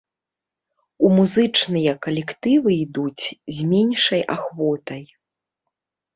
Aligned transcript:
У 1.07 1.11
музычныя 1.17 1.93
калектывы 2.05 2.71
ідуць 2.85 3.25
з 3.59 3.69
меншай 3.75 4.21
ахвотай. 4.39 5.03